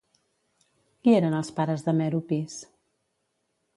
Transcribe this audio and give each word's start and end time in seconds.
Qui 1.03 1.13
eren 1.17 1.37
els 1.41 1.53
pares 1.59 1.85
de 1.89 1.95
Mèropis? 1.99 2.57